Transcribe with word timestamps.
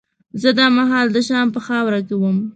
زه 0.41 0.49
دا 0.59 0.65
مهال 0.77 1.07
د 1.11 1.17
شام 1.27 1.47
په 1.55 1.59
خاوره 1.65 1.99
کې 2.07 2.15
وم. 2.17 2.37